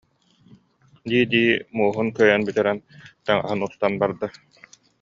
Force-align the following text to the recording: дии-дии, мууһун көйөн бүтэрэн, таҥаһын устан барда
дии-дии, 1.11 1.51
мууһун 1.75 2.07
көйөн 2.19 2.41
бүтэрэн, 2.47 2.77
таҥаһын 3.25 3.59
устан 3.67 3.93
барда 4.01 4.27